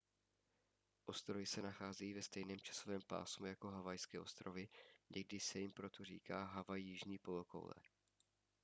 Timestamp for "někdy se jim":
5.15-5.71